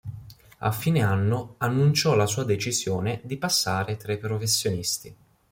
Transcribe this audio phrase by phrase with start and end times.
[0.61, 5.15] A fine anno anno annunciò la sua decisione di passare tra i professionisti.